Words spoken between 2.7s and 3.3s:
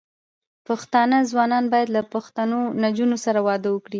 نجونو